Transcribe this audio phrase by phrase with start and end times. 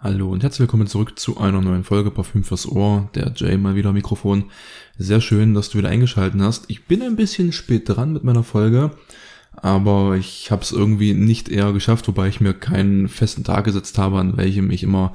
[0.00, 3.10] Hallo und herzlich willkommen zurück zu einer neuen Folge Parfüm fürs Ohr.
[3.16, 4.44] Der Jay mal wieder Mikrofon.
[4.96, 6.66] Sehr schön, dass du wieder eingeschaltet hast.
[6.68, 8.92] Ich bin ein bisschen spät dran mit meiner Folge,
[9.56, 13.98] aber ich habe es irgendwie nicht eher geschafft, wobei ich mir keinen festen Tag gesetzt
[13.98, 15.14] habe, an welchem ich immer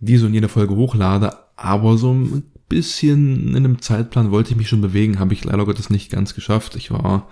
[0.00, 1.36] diese und jede Folge hochlade.
[1.56, 5.66] Aber so ein bisschen in einem Zeitplan wollte ich mich schon bewegen, habe ich leider
[5.66, 6.74] Gottes nicht ganz geschafft.
[6.76, 7.28] Ich war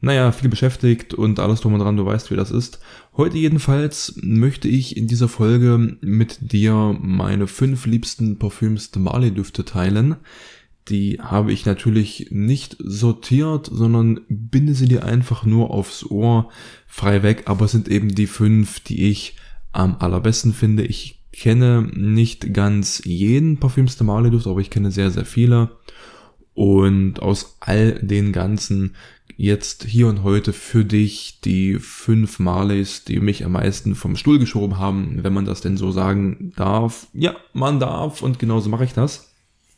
[0.00, 2.80] naja, viel beschäftigt und alles drum und dran, du weißt, wie das ist.
[3.16, 9.30] Heute jedenfalls möchte ich in dieser Folge mit dir meine fünf liebsten Parfüms de Marley
[9.30, 10.16] Düfte teilen.
[10.88, 16.50] Die habe ich natürlich nicht sortiert, sondern binde sie dir einfach nur aufs Ohr
[16.86, 19.36] frei weg, aber es sind eben die fünf, die ich
[19.72, 20.84] am allerbesten finde.
[20.84, 25.76] Ich kenne nicht ganz jeden Parfüms de Marley Duft, aber ich kenne sehr, sehr viele.
[26.54, 28.94] Und aus all den ganzen
[29.36, 34.38] jetzt hier und heute für dich die fünf Marleys, die mich am meisten vom Stuhl
[34.38, 37.06] geschoben haben, wenn man das denn so sagen darf.
[37.12, 39.32] Ja, man darf und genauso mache ich das.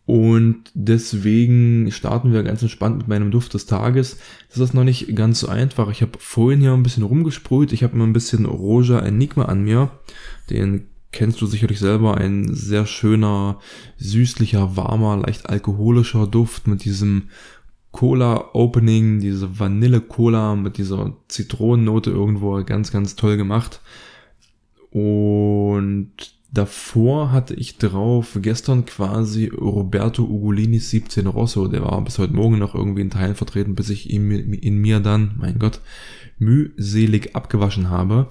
[0.06, 4.17] Und deswegen starten wir ganz entspannt mit meinem Duft des Tages.
[4.48, 5.91] Das ist noch nicht ganz so einfach.
[5.91, 7.75] Ich habe vorhin hier ein bisschen rumgesprüht.
[7.75, 9.91] Ich habe immer ein bisschen Roja Enigma an mir.
[10.48, 12.17] Den kennst du sicherlich selber.
[12.17, 13.59] Ein sehr schöner,
[13.98, 17.25] süßlicher, warmer, leicht alkoholischer Duft mit diesem
[17.91, 23.81] Cola Opening, diese Vanille Cola mit dieser Zitronennote irgendwo ganz, ganz toll gemacht.
[24.91, 26.12] Und
[26.53, 32.59] davor hatte ich drauf gestern quasi Roberto Ugolinis 17 Rosso, der war bis heute Morgen
[32.59, 35.81] noch irgendwie in Teilen vertreten, bis ich ihn in mir dann, mein Gott,
[36.39, 38.28] mühselig abgewaschen habe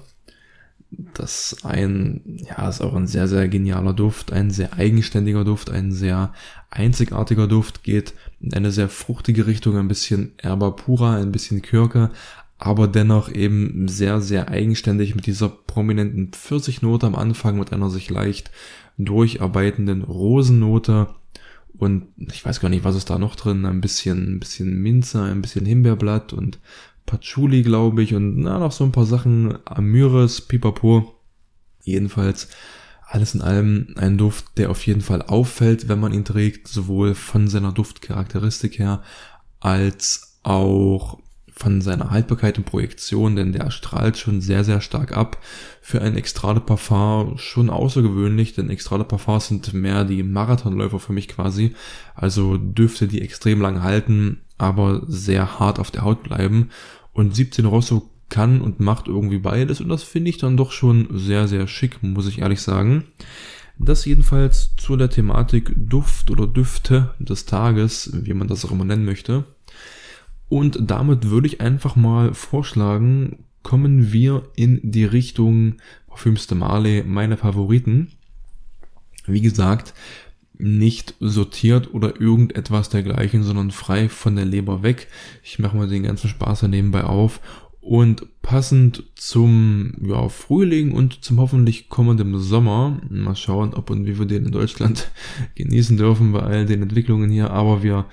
[0.90, 5.92] das ein, ja, ist auch ein sehr, sehr genialer Duft, ein sehr eigenständiger Duft, ein
[5.92, 6.34] sehr
[6.70, 12.12] einzigartiger Duft, geht in eine sehr fruchtige Richtung, ein bisschen Erba pura, ein bisschen Kirke,
[12.58, 18.10] aber dennoch eben sehr, sehr eigenständig mit dieser prominenten Pfirsichnote am Anfang, mit einer sich
[18.10, 18.50] leicht
[18.98, 21.08] durcharbeitenden Rosennote
[21.78, 25.22] und ich weiß gar nicht, was ist da noch drin, ein bisschen, ein bisschen Minze,
[25.22, 26.59] ein bisschen Himbeerblatt und
[27.07, 31.16] Patchouli, glaube ich, und na, noch so ein paar Sachen, Amyris, Pipapo.
[31.84, 32.50] Jedenfalls
[33.01, 37.16] alles in allem ein Duft, der auf jeden Fall auffällt, wenn man ihn trägt, sowohl
[37.16, 39.01] von seiner Duftcharakteristik her,
[39.59, 41.19] als auch
[41.57, 45.41] von seiner Haltbarkeit und Projektion, denn der strahlt schon sehr, sehr stark ab.
[45.81, 51.28] Für ein Extrade Parfum schon außergewöhnlich, denn Extrade Parfums sind mehr die Marathonläufer für mich
[51.28, 51.73] quasi.
[52.13, 56.69] Also Düfte, die extrem lang halten, aber sehr hart auf der Haut bleiben.
[57.12, 61.07] Und 17 Rosso kann und macht irgendwie beides und das finde ich dann doch schon
[61.12, 63.06] sehr, sehr schick, muss ich ehrlich sagen.
[63.79, 68.85] Das jedenfalls zu der Thematik Duft oder Düfte des Tages, wie man das auch immer
[68.85, 69.46] nennen möchte.
[70.50, 75.75] Und damit würde ich einfach mal vorschlagen, kommen wir in die Richtung
[76.08, 78.08] Parfüms de Marley, meine Favoriten.
[79.25, 79.94] Wie gesagt,
[80.58, 85.08] nicht sortiert oder irgendetwas dergleichen, sondern frei von der Leber weg.
[85.44, 87.41] Ich mache mal den ganzen Spaß da nebenbei auf.
[87.81, 94.18] Und passend zum ja, Frühling und zum hoffentlich kommenden Sommer, mal schauen, ob und wie
[94.18, 95.12] wir den in Deutschland
[95.56, 98.06] genießen dürfen bei all den Entwicklungen hier, aber wir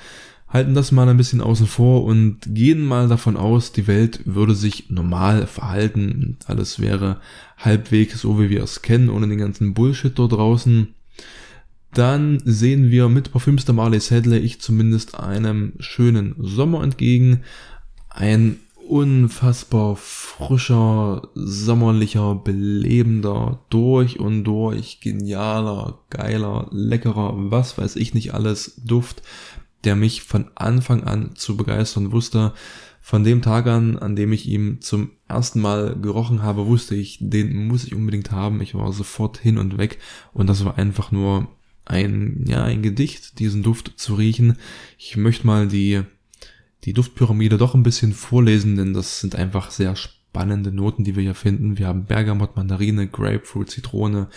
[0.54, 4.54] halten das mal ein bisschen außen vor und gehen mal davon aus, die Welt würde
[4.54, 7.20] sich normal verhalten und alles wäre
[7.58, 10.94] halbwegs so, wie wir es kennen, ohne den ganzen Bullshit dort draußen.
[11.92, 17.42] Dann sehen wir mit Parfüms der Marley Sadler ich zumindest einem schönen Sommer entgegen.
[18.08, 28.34] Ein unfassbar frischer, sommerlicher, belebender, durch und durch genialer, geiler, leckerer, was weiß ich nicht
[28.34, 29.22] alles Duft,
[29.84, 32.52] der mich von Anfang an zu begeistern wusste.
[33.00, 37.18] Von dem Tag an, an dem ich ihm zum ersten Mal gerochen habe, wusste ich,
[37.20, 38.62] den muss ich unbedingt haben.
[38.62, 39.98] Ich war sofort hin und weg
[40.32, 41.48] und das war einfach nur
[41.84, 44.56] ein, ja, ein Gedicht, diesen Duft zu riechen.
[44.96, 46.02] Ich möchte mal die,
[46.84, 51.22] die Duftpyramide doch ein bisschen vorlesen, denn das sind einfach sehr spannende Noten, die wir
[51.22, 51.78] hier finden.
[51.78, 54.28] Wir haben Bergamot, Mandarine, Grapefruit, Zitrone,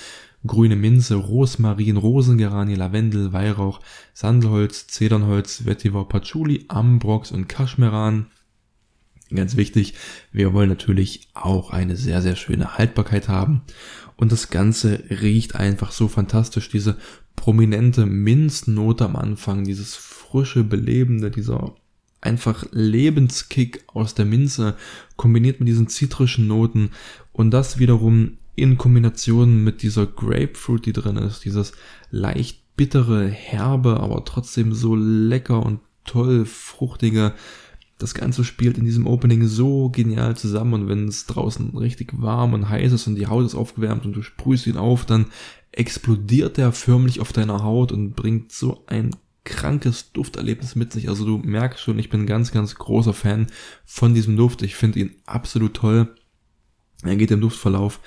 [0.45, 3.79] grüne Minze, Rosmarin, Rosengeranie, Lavendel, Weihrauch,
[4.13, 8.27] Sandelholz, Zedernholz, Vetiver, Patchouli, Ambrox und Kaschmeran.
[9.33, 9.95] Ganz wichtig,
[10.31, 13.63] wir wollen natürlich auch eine sehr, sehr schöne Haltbarkeit haben.
[14.15, 16.69] Und das Ganze riecht einfach so fantastisch.
[16.69, 16.97] Diese
[17.35, 21.75] prominente Minznote am Anfang, dieses frische, belebende, dieser
[22.21, 24.75] einfach Lebenskick aus der Minze,
[25.15, 26.91] kombiniert mit diesen zitrischen Noten
[27.31, 31.73] und das wiederum in Kombination mit dieser Grapefruit, die drin ist, dieses
[32.09, 37.33] leicht bittere, herbe, aber trotzdem so lecker und toll fruchtige,
[37.99, 42.53] Das Ganze spielt in diesem Opening so genial zusammen und wenn es draußen richtig warm
[42.53, 45.27] und heiß ist und die Haut ist aufgewärmt und du sprühst ihn auf, dann
[45.71, 49.15] explodiert der förmlich auf deiner Haut und bringt so ein
[49.47, 51.09] krankes Dufterlebnis mit sich.
[51.09, 53.47] Also du merkst schon, ich bin ganz, ganz großer Fan
[53.85, 54.61] von diesem Duft.
[54.61, 56.13] Ich finde ihn absolut toll.
[57.03, 57.99] Er geht im Duftverlauf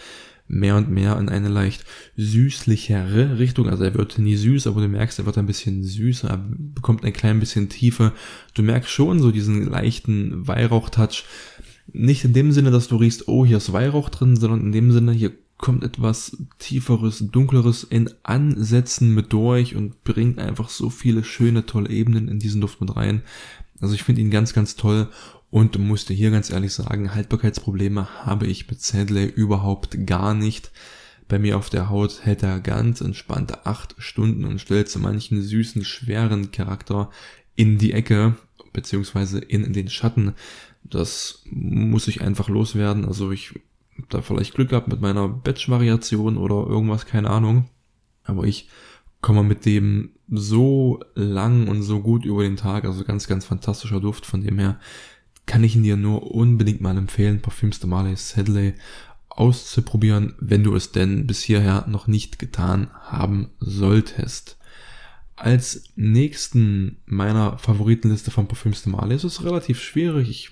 [0.46, 1.84] mehr und mehr in eine leicht
[2.16, 3.69] süßlichere Richtung.
[3.69, 7.04] Also er wird nie süß, aber du merkst, er wird ein bisschen süßer, er bekommt
[7.04, 8.12] ein klein bisschen Tiefe.
[8.54, 11.25] Du merkst schon so diesen leichten Weihrauch-Touch.
[11.92, 14.92] Nicht in dem Sinne, dass du riechst, oh, hier ist Weihrauch drin, sondern in dem
[14.92, 21.22] Sinne, hier kommt etwas tieferes, dunkleres in Ansätzen mit durch und bringt einfach so viele
[21.22, 23.22] schöne, tolle Ebenen in diesen Duft mit rein.
[23.80, 25.08] Also ich finde ihn ganz, ganz toll
[25.50, 30.70] und musste hier ganz ehrlich sagen, Haltbarkeitsprobleme habe ich mit Sandley überhaupt gar nicht.
[31.28, 35.42] Bei mir auf der Haut hält er ganz entspannte acht Stunden und stellt zu manchen
[35.42, 37.10] süßen, schweren Charakter
[37.54, 38.34] in die Ecke,
[38.72, 40.34] beziehungsweise in den Schatten.
[40.82, 43.04] Das muss ich einfach loswerden.
[43.04, 43.54] Also ich
[44.08, 47.69] da vielleicht Glück gehabt mit meiner Batch-Variation oder irgendwas, keine Ahnung.
[48.25, 48.69] Aber ich
[49.20, 52.85] komme mit dem so lang und so gut über den Tag.
[52.85, 54.26] Also ganz, ganz fantastischer Duft.
[54.26, 54.79] Von dem her
[55.47, 58.75] kann ich ihn dir nur unbedingt mal empfehlen, Parfüms de Marley Sedley
[59.29, 64.58] auszuprobieren, wenn du es denn bis hierher noch nicht getan haben solltest.
[65.37, 70.29] Als nächsten meiner Favoritenliste von Parfüms de Marley ist es relativ schwierig.
[70.29, 70.50] Ich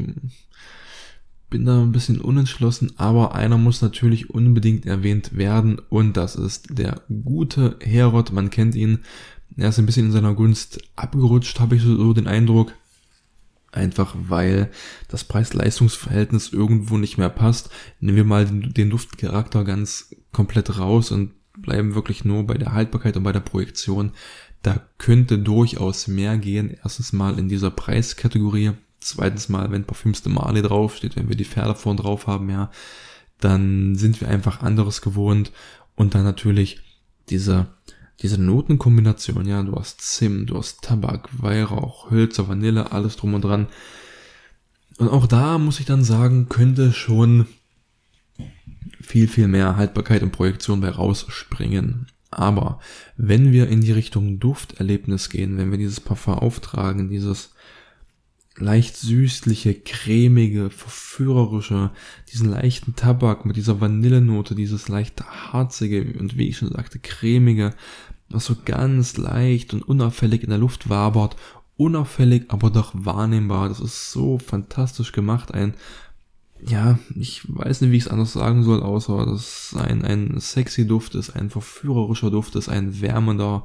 [1.50, 6.78] bin da ein bisschen unentschlossen, aber einer muss natürlich unbedingt erwähnt werden und das ist
[6.78, 8.32] der gute Herod.
[8.32, 9.00] Man kennt ihn.
[9.56, 12.72] Er ist ein bisschen in seiner Gunst abgerutscht, habe ich so den Eindruck.
[13.72, 14.70] Einfach weil
[15.08, 17.70] das Preis-Leistungs-Verhältnis irgendwo nicht mehr passt.
[18.00, 23.16] Nehmen wir mal den, Duftcharakter ganz komplett raus und bleiben wirklich nur bei der Haltbarkeit
[23.16, 24.12] und bei der Projektion.
[24.62, 26.76] Da könnte durchaus mehr gehen.
[26.82, 28.72] Erstens mal in dieser Preiskategorie.
[29.00, 32.70] Zweitens mal, wenn Parfüms de Marley draufsteht, wenn wir die Pferde vorn drauf haben, ja,
[33.40, 35.52] dann sind wir einfach anderes gewohnt.
[35.94, 36.80] Und dann natürlich
[37.28, 37.68] diese
[38.22, 43.44] diese Notenkombination, ja, du hast Zimt, du hast Tabak, Weihrauch, Hölzer, Vanille, alles drum und
[43.44, 43.68] dran.
[44.98, 47.46] Und auch da muss ich dann sagen, könnte schon
[49.00, 52.08] viel, viel mehr Haltbarkeit und Projektion bei rausspringen.
[52.30, 52.80] Aber
[53.16, 57.54] wenn wir in die Richtung Dufterlebnis gehen, wenn wir dieses Parfum auftragen, dieses
[58.60, 61.90] leicht süßliche, cremige, verführerische,
[62.32, 65.22] diesen leichten Tabak mit dieser Vanillenote, dieses leicht
[65.52, 67.74] harzige und wie ich schon sagte, cremige,
[68.28, 71.36] was so ganz leicht und unauffällig in der Luft wabert,
[71.76, 73.68] unauffällig, aber doch wahrnehmbar.
[73.68, 75.54] Das ist so fantastisch gemacht.
[75.54, 75.74] Ein,
[76.60, 80.86] ja, ich weiß nicht, wie ich es anders sagen soll, außer dass ein, ein sexy
[80.86, 83.64] Duft ist, ein verführerischer Duft ist, ein wärmender,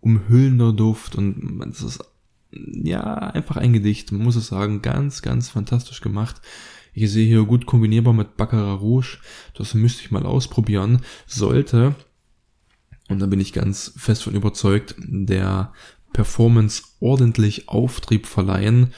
[0.00, 2.04] umhüllender Duft und das ist
[2.52, 6.40] ja, einfach ein Gedicht, man muss es sagen, ganz, ganz fantastisch gemacht.
[6.94, 9.18] Ich sehe hier gut kombinierbar mit Baccarat Rouge.
[9.54, 11.00] Das müsste ich mal ausprobieren.
[11.26, 11.94] Sollte,
[13.08, 15.72] und da bin ich ganz fest von überzeugt, der
[16.12, 18.92] Performance ordentlich Auftrieb verleihen.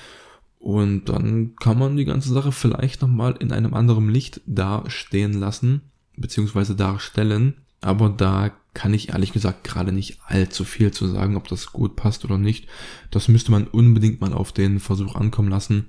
[0.58, 5.82] Und dann kann man die ganze Sache vielleicht nochmal in einem anderen Licht dastehen lassen,
[6.16, 7.54] beziehungsweise darstellen.
[7.80, 11.96] Aber da kann ich ehrlich gesagt gerade nicht allzu viel zu sagen, ob das gut
[11.96, 12.66] passt oder nicht.
[13.10, 15.88] Das müsste man unbedingt mal auf den Versuch ankommen lassen.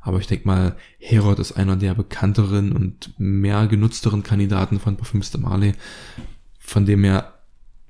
[0.00, 5.30] Aber ich denke mal, Herod ist einer der bekannteren und mehr genutzteren Kandidaten von Parfüms
[5.30, 5.74] de Marley.
[6.58, 7.34] Von dem her,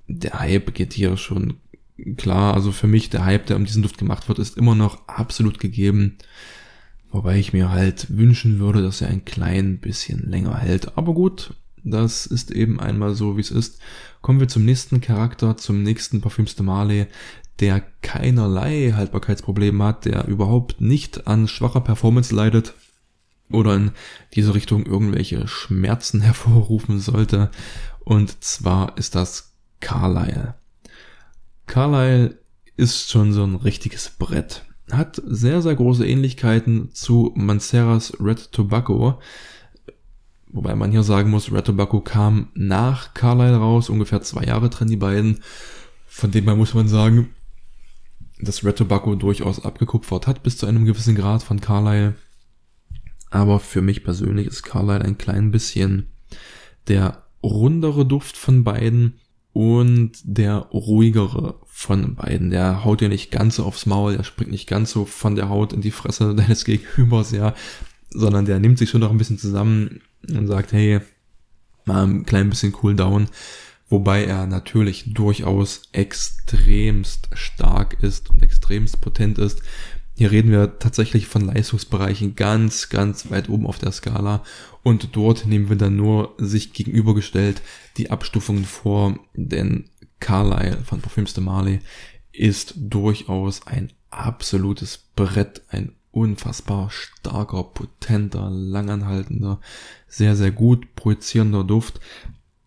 [0.09, 1.59] der Hype geht hier schon
[2.17, 2.55] klar.
[2.55, 5.61] Also für mich, der Hype, der um diesen Duft gemacht wird, ist immer noch absolut
[5.61, 6.17] gegeben.
[7.13, 10.97] Wobei ich mir halt wünschen würde, dass er ein klein bisschen länger hält.
[10.97, 13.81] Aber gut, das ist eben einmal so, wie es ist.
[14.23, 17.07] Kommen wir zum nächsten Charakter, zum nächsten Parfüms Marley,
[17.61, 22.75] der keinerlei Haltbarkeitsprobleme hat, der überhaupt nicht an schwacher Performance leidet
[23.51, 23.91] oder in
[24.35, 27.51] diese Richtung irgendwelche Schmerzen hervorrufen sollte.
[28.05, 30.55] Und zwar ist das Carlyle.
[31.67, 32.39] Carlyle
[32.77, 34.65] ist schon so ein richtiges Brett.
[34.91, 39.21] Hat sehr, sehr große Ähnlichkeiten zu Manceras Red Tobacco.
[40.53, 44.91] Wobei man hier sagen muss, Red Tobacco kam nach Carlyle raus, ungefähr zwei Jahre trennen
[44.91, 45.41] die beiden.
[46.07, 47.31] Von dem her muss man sagen,
[48.41, 52.15] dass Red Tobacco durchaus abgekupfert hat bis zu einem gewissen Grad von Carlyle.
[53.31, 56.09] Aber für mich persönlich ist Carlyle ein klein bisschen
[56.89, 59.21] der rundere Duft von beiden
[59.53, 62.51] und der ruhigere von beiden.
[62.51, 65.49] Der haut dir nicht ganz so aufs Maul, der springt nicht ganz so von der
[65.49, 67.55] Haut in die Fresse deines Gegenübers, ja,
[68.11, 71.01] sondern der nimmt sich schon noch ein bisschen zusammen, und sagt, hey,
[71.85, 73.29] mal ein klein bisschen cool down.
[73.89, 79.63] Wobei er natürlich durchaus extremst stark ist und extremst potent ist.
[80.17, 84.45] Hier reden wir tatsächlich von Leistungsbereichen ganz, ganz weit oben auf der Skala.
[84.83, 87.63] Und dort nehmen wir dann nur sich gegenübergestellt
[87.97, 89.87] die Abstufungen vor, denn
[90.21, 91.81] Carlyle von Parfüms de Marley
[92.33, 99.61] ist durchaus ein absolutes Brett, ein unfassbar starker, potenter, langanhaltender,
[100.09, 102.01] sehr, sehr gut projizierender Duft,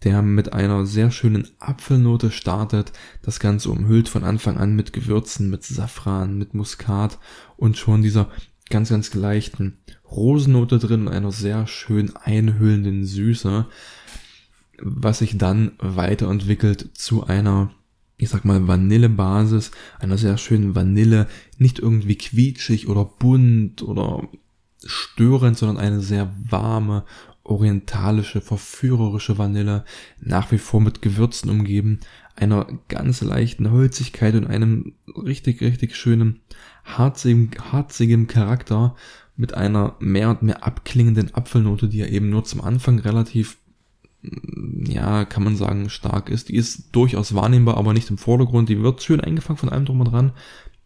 [0.04, 5.50] der mit einer sehr schönen Apfelnote startet, das Ganze umhüllt von Anfang an mit Gewürzen,
[5.50, 7.20] mit Safran, mit Muskat
[7.58, 8.30] und schon dieser
[8.70, 9.78] ganz, ganz leichten
[10.10, 13.66] Rosennote drin, einer sehr schön einhüllenden Süße,
[14.80, 17.72] was sich dann weiterentwickelt zu einer,
[18.18, 21.28] ich sag mal, Vanillebasis, einer sehr schönen Vanille,
[21.58, 24.28] nicht irgendwie quietschig oder bunt oder
[24.86, 27.06] störend, sondern eine sehr warme,
[27.44, 29.84] orientalische, verführerische Vanille,
[30.20, 32.00] nach wie vor mit Gewürzen umgeben,
[32.36, 36.40] einer ganz leichten Holzigkeit und einem richtig, richtig schönen,
[36.84, 38.96] harzigen, harzigen Charakter
[39.36, 43.58] mit einer mehr und mehr abklingenden Apfelnote, die ja eben nur zum Anfang relativ,
[44.86, 46.50] ja, kann man sagen, stark ist.
[46.50, 48.70] Die ist durchaus wahrnehmbar, aber nicht im Vordergrund.
[48.70, 50.32] Die wird schön eingefangen von allem drum und dran.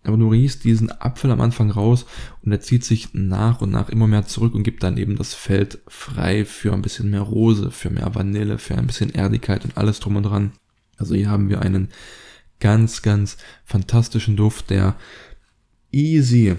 [0.04, 2.06] Aber du riechst diesen Apfel am Anfang raus
[2.42, 5.34] und er zieht sich nach und nach immer mehr zurück und gibt dann eben das
[5.34, 9.76] Feld frei für ein bisschen mehr Rose, für mehr Vanille, für ein bisschen Erdigkeit und
[9.78, 10.54] alles drum und dran.
[10.98, 11.90] Also hier haben wir einen
[12.60, 14.96] ganz, ganz fantastischen Duft, der
[15.92, 16.56] easy,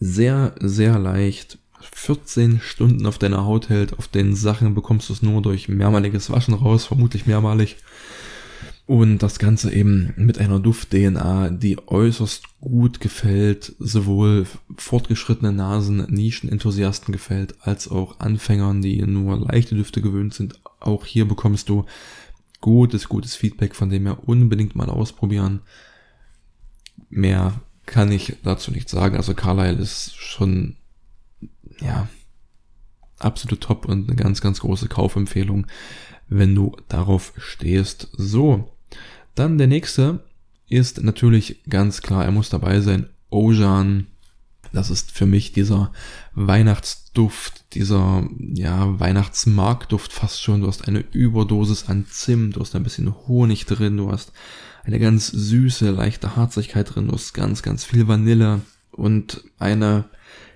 [0.00, 1.58] sehr, sehr leicht
[1.94, 3.98] 14 Stunden auf deiner Haut hält.
[3.98, 7.76] Auf den Sachen bekommst du es nur durch mehrmaliges Waschen raus, vermutlich mehrmalig.
[8.86, 14.46] Und das Ganze eben mit einer Duft-DNA, die äußerst gut gefällt, sowohl
[14.76, 20.60] fortgeschrittene Nasen, Nischen-Enthusiasten gefällt, als auch Anfängern, die nur leichte Düfte gewöhnt sind.
[20.80, 21.86] Auch hier bekommst du
[22.60, 25.60] gutes, gutes Feedback, von dem her unbedingt mal ausprobieren.
[27.08, 29.16] Mehr kann ich dazu nicht sagen.
[29.16, 30.76] Also Carlyle ist schon,
[31.84, 32.08] ja,
[33.18, 35.66] absolut top und eine ganz, ganz große Kaufempfehlung
[36.38, 38.08] wenn du darauf stehst.
[38.16, 38.72] So,
[39.34, 40.24] dann der nächste
[40.68, 44.06] ist natürlich ganz klar, er muss dabei sein, Ojan.
[44.72, 45.92] Das ist für mich dieser
[46.32, 50.62] Weihnachtsduft, dieser ja, Weihnachtsmarktduft fast schon.
[50.62, 54.32] Du hast eine Überdosis an Zimt, du hast ein bisschen Honig drin, du hast
[54.84, 58.62] eine ganz süße, leichte Harzigkeit drin, du hast ganz, ganz viel Vanille
[58.92, 60.06] und eine,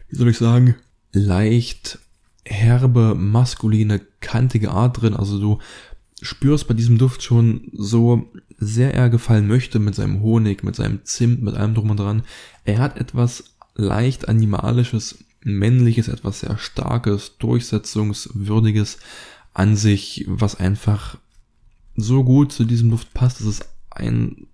[0.09, 0.77] wie soll ich sagen,
[1.17, 1.99] leicht
[2.45, 5.15] herbe, maskuline, kantige Art drin.
[5.15, 5.59] Also du
[6.23, 11.05] spürst bei diesem Duft schon so sehr er gefallen möchte mit seinem Honig, mit seinem
[11.05, 12.23] Zimt, mit allem drum und dran.
[12.65, 18.99] Er hat etwas leicht animalisches, männliches, etwas sehr starkes, durchsetzungswürdiges
[19.53, 21.19] an sich, was einfach
[21.97, 23.41] so gut zu diesem Duft passt.
[23.41, 24.47] Es ist ein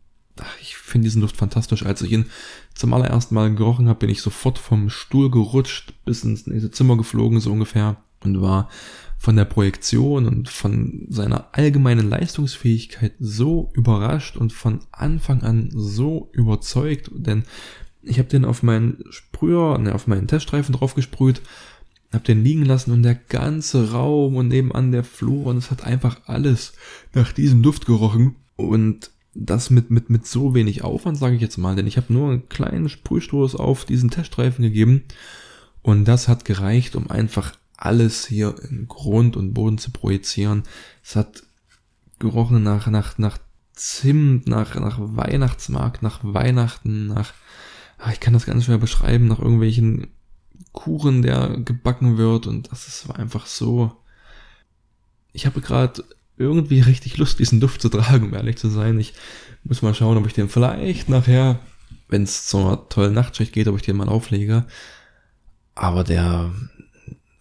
[0.60, 1.84] ich finde diesen Duft fantastisch.
[1.84, 2.26] Als ich ihn
[2.74, 6.96] zum allerersten Mal gerochen habe, bin ich sofort vom Stuhl gerutscht, bis ins nächste Zimmer
[6.96, 8.68] geflogen, so ungefähr, und war
[9.18, 16.30] von der Projektion und von seiner allgemeinen Leistungsfähigkeit so überrascht und von Anfang an so
[16.32, 17.44] überzeugt, denn
[18.02, 21.40] ich habe den auf meinen Sprüher, ne, auf meinen Teststreifen draufgesprüht,
[22.12, 25.84] habe den liegen lassen und der ganze Raum und nebenan der Flur und es hat
[25.84, 26.74] einfach alles
[27.14, 28.36] nach diesem Duft gerochen.
[28.56, 32.12] Und das mit, mit, mit so wenig Aufwand, sage ich jetzt mal, denn ich habe
[32.12, 35.04] nur einen kleinen Sprühstoß auf diesen Teststreifen gegeben
[35.82, 40.62] und das hat gereicht, um einfach alles hier in Grund und Boden zu projizieren.
[41.02, 41.42] Es hat
[42.18, 43.38] gerochen nach, nach, nach
[43.72, 47.32] Zimt, nach, nach Weihnachtsmarkt, nach Weihnachten, nach,
[47.98, 50.08] ah, ich kann das ganz schwer beschreiben, nach irgendwelchen
[50.72, 53.96] Kuchen, der gebacken wird und das ist einfach so.
[55.32, 56.04] Ich habe gerade
[56.42, 58.98] irgendwie richtig Lust, diesen Duft zu tragen, um ehrlich zu sein.
[59.00, 59.14] Ich
[59.64, 61.58] muss mal schauen, ob ich den vielleicht nachher,
[62.08, 64.66] wenn es zur tollen Nachtschicht geht, ob ich den mal auflege.
[65.74, 66.52] Aber der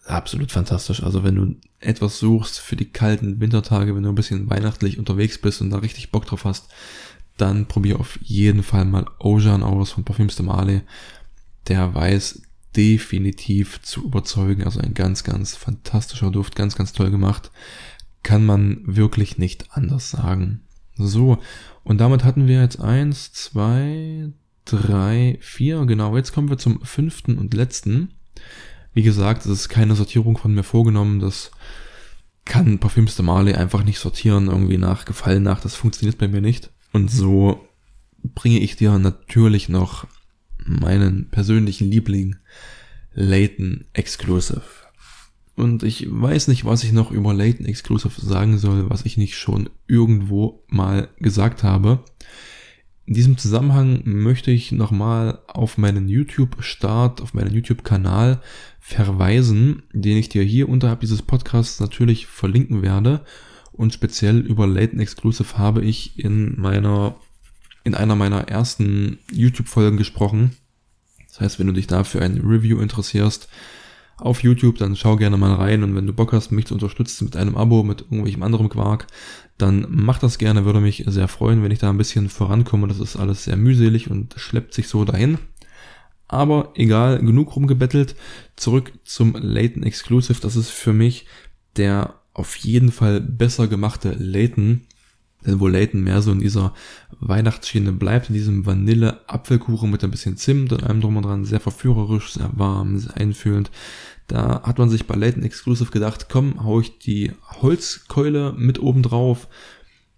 [0.06, 1.04] absolut fantastisch.
[1.04, 5.40] Also wenn du etwas suchst für die kalten Wintertage, wenn du ein bisschen weihnachtlich unterwegs
[5.40, 6.70] bist und da richtig Bock drauf hast,
[7.38, 10.82] dann probier auf jeden Fall mal Ojan aus von Parfüms de Marley.
[11.68, 12.44] Der weiß
[12.76, 14.64] definitiv zu überzeugen.
[14.64, 17.52] Also ein ganz, ganz fantastischer Duft, ganz, ganz toll gemacht
[18.24, 20.62] kann man wirklich nicht anders sagen.
[20.96, 21.40] So,
[21.84, 24.32] und damit hatten wir jetzt eins, zwei,
[24.66, 28.14] drei, vier, genau, jetzt kommen wir zum fünften und letzten.
[28.94, 31.52] Wie gesagt, es ist keine Sortierung von mir vorgenommen, das
[32.46, 36.42] kann Parfüms de Marley einfach nicht sortieren, irgendwie nach Gefallen nach, das funktioniert bei mir
[36.42, 36.72] nicht.
[36.92, 37.66] Und so
[38.24, 40.08] bringe ich dir natürlich noch
[40.66, 42.36] meinen persönlichen Liebling
[43.14, 44.81] Leighton Exclusive.
[45.56, 49.38] Und ich weiß nicht, was ich noch über Layton Exclusive sagen soll, was ich nicht
[49.38, 52.04] schon irgendwo mal gesagt habe.
[53.06, 58.42] In diesem Zusammenhang möchte ich nochmal auf meinen YouTube-Start, auf meinen YouTube-Kanal
[58.80, 63.26] verweisen, den ich dir hier unterhalb dieses Podcasts natürlich verlinken werde.
[63.74, 67.16] Und speziell über Latent Exclusive habe ich in meiner,
[67.84, 70.56] in einer meiner ersten YouTube-Folgen gesprochen.
[71.28, 73.50] Das heißt, wenn du dich dafür ein Review interessierst,
[74.18, 77.26] auf YouTube, dann schau gerne mal rein und wenn du Bock hast, mich zu unterstützen
[77.26, 79.08] mit einem Abo, mit irgendwelchem anderen Quark,
[79.58, 82.88] dann mach das gerne, würde mich sehr freuen, wenn ich da ein bisschen vorankomme.
[82.88, 85.38] Das ist alles sehr mühselig und schleppt sich so dahin.
[86.28, 88.16] Aber egal, genug rumgebettelt.
[88.56, 90.40] Zurück zum Layton Exclusive.
[90.42, 91.26] Das ist für mich
[91.76, 94.82] der auf jeden Fall besser gemachte Layton.
[95.46, 96.74] Denn wo Layton mehr so in dieser
[97.20, 101.60] Weihnachtsschiene bleibt, in diesem Vanille-Apfelkuchen mit ein bisschen Zimt und allem drum und dran, sehr
[101.60, 103.72] verführerisch, sehr warm, sehr einfühlend.
[104.28, 107.32] Da hat man sich bei Layton Exclusive gedacht, komm, hau ich die
[107.62, 109.48] Holzkeule mit oben drauf.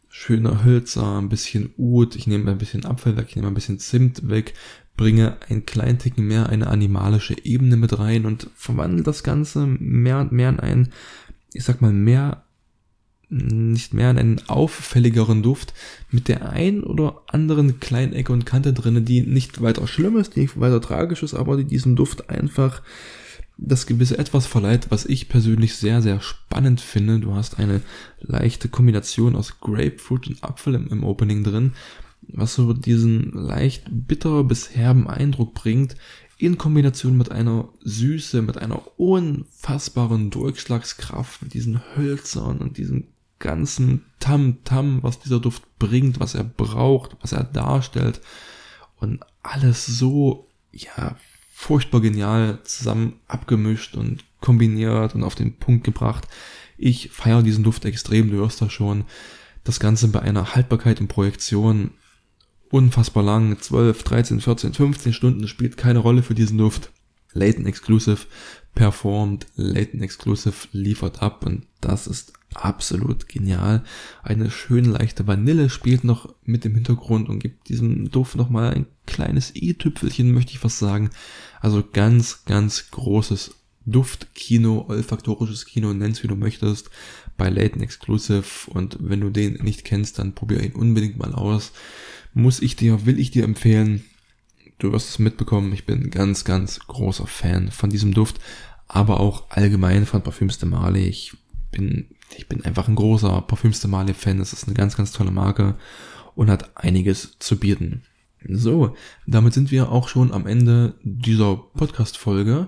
[0.09, 3.79] Schöner Hölzer, ein bisschen Ud, ich nehme ein bisschen Apfel weg, ich nehme ein bisschen
[3.79, 4.53] Zimt weg,
[4.95, 10.19] bringe einen kleinen Ticken mehr eine animalische Ebene mit rein und verwandle das Ganze mehr
[10.19, 10.93] und mehr in einen,
[11.51, 12.43] ich sag mal, mehr,
[13.33, 15.73] nicht mehr in einen auffälligeren Duft
[16.11, 20.35] mit der ein oder anderen kleinen Ecke und Kante drinne, die nicht weiter schlimm ist,
[20.35, 22.81] die nicht weiter tragisch ist, aber die diesem Duft einfach
[23.57, 27.19] das gewisse Etwas verleiht, was ich persönlich sehr, sehr spannend finde.
[27.19, 27.81] Du hast eine
[28.19, 31.73] leichte Kombination aus Grapefruit und Apfel im, im Opening drin,
[32.21, 35.95] was so diesen leicht bitter bis herben Eindruck bringt,
[36.37, 43.12] in Kombination mit einer Süße, mit einer unfassbaren Durchschlagskraft, mit diesen Hölzern und diesem
[43.43, 48.21] ganzen Tam-Tam, was dieser Duft bringt, was er braucht, was er darstellt.
[48.95, 51.15] Und alles so, ja,
[51.53, 56.27] furchtbar genial zusammen abgemischt und kombiniert und auf den Punkt gebracht.
[56.77, 59.03] Ich feiere diesen Duft extrem, du hörst das schon.
[59.63, 61.91] Das Ganze bei einer Haltbarkeit und Projektion
[62.69, 66.91] unfassbar lang, 12, 13, 14, 15 Stunden spielt keine Rolle für diesen Duft.
[67.33, 68.25] Latent Exclusive
[68.75, 73.83] performt, Latent Exclusive liefert ab und das ist absolut genial.
[74.21, 78.85] Eine schön leichte Vanille spielt noch mit im Hintergrund und gibt diesem Duft nochmal ein
[79.05, 81.09] kleines i-Tüpfelchen, möchte ich fast sagen.
[81.61, 83.55] Also ganz, ganz großes
[83.85, 86.89] Duftkino, olfaktorisches Kino, nenn's wie du möchtest,
[87.37, 91.73] bei Latent Exclusive und wenn du den nicht kennst, dann probier ihn unbedingt mal aus.
[92.33, 94.05] Muss ich dir, will ich dir empfehlen,
[94.83, 98.39] du wirst es mitbekommen, ich bin ganz, ganz großer Fan von diesem Duft,
[98.87, 101.07] aber auch allgemein von Parfüms de Marley.
[101.07, 101.35] Ich
[101.71, 104.39] bin, ich bin einfach ein großer Parfüms de Marley Fan.
[104.39, 105.75] Das ist eine ganz, ganz tolle Marke
[106.35, 108.03] und hat einiges zu bieten.
[108.49, 112.67] So, damit sind wir auch schon am Ende dieser Podcast-Folge.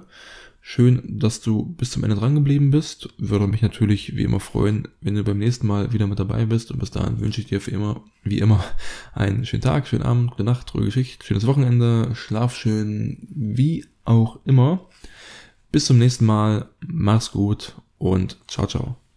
[0.68, 3.10] Schön, dass du bis zum Ende dran geblieben bist.
[3.20, 6.72] Würde mich natürlich wie immer freuen, wenn du beim nächsten Mal wieder mit dabei bist.
[6.72, 8.64] Und bis dahin wünsche ich dir für immer, wie immer,
[9.14, 14.40] einen schönen Tag, schönen Abend, gute Nacht, ruhige Geschichte, schönes Wochenende, schlaf schön, wie auch
[14.44, 14.90] immer.
[15.72, 18.98] Bis zum nächsten Mal, mach's gut und ciao, ciao.